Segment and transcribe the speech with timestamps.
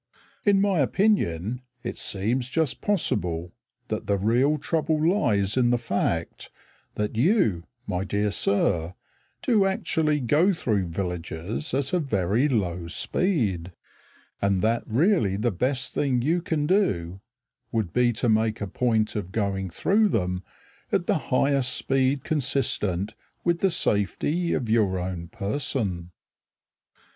[0.45, 3.51] In my opinion it seems just possible
[3.89, 6.49] That the real trouble lies in the fact
[6.95, 8.95] That you, my dear sir,
[9.43, 13.73] do actually Go through villages at a very low speed,
[14.41, 17.21] And that really the best thing you can do
[17.71, 20.43] Would be to make a point of going through them
[20.91, 23.13] At the highest speed consistent
[23.43, 26.09] With the safety of your own person.